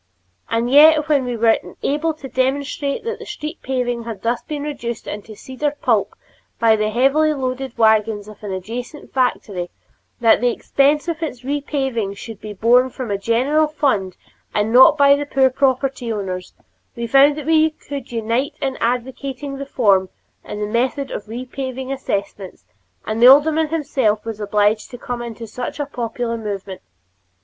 And 0.49 0.71
yet 0.71 1.07
when 1.09 1.25
we 1.25 1.37
were 1.37 1.59
able 1.83 2.15
to 2.15 2.27
demonstrate 2.27 3.03
that 3.03 3.19
the 3.19 3.25
street 3.27 3.61
paving 3.61 4.01
had 4.05 4.23
thus 4.23 4.41
been 4.41 4.63
reduced 4.63 5.05
into 5.05 5.35
cedar 5.35 5.69
pulp 5.79 6.15
by 6.57 6.75
the 6.75 6.89
heavily 6.89 7.35
loaded 7.35 7.77
wagons 7.77 8.27
of 8.27 8.41
an 8.43 8.51
adjacent 8.51 9.13
factory, 9.13 9.69
that 10.19 10.41
the 10.41 10.49
expense 10.49 11.07
of 11.07 11.21
its 11.21 11.43
repaving 11.43 12.17
should 12.17 12.41
be 12.41 12.51
borne 12.51 12.89
from 12.89 13.11
a 13.11 13.17
general 13.19 13.67
fund 13.67 14.17
and 14.55 14.73
not 14.73 14.97
by 14.97 15.15
the 15.15 15.27
poor 15.27 15.51
property 15.51 16.11
owners, 16.11 16.55
we 16.95 17.05
found 17.05 17.37
that 17.37 17.45
we 17.45 17.69
could 17.69 18.11
all 18.11 18.17
unite 18.17 18.55
in 18.59 18.77
advocating 18.77 19.53
reform 19.53 20.09
in 20.43 20.59
the 20.59 20.65
method 20.65 21.11
of 21.11 21.25
repaving 21.27 21.93
assessments, 21.93 22.65
and 23.05 23.21
the 23.21 23.27
alderman 23.27 23.67
himself 23.67 24.25
was 24.25 24.39
obliged 24.39 24.89
to 24.89 24.97
come 24.97 25.21
into 25.21 25.45
such 25.45 25.79
a 25.79 25.85
popular 25.85 26.37
movement. 26.39 26.81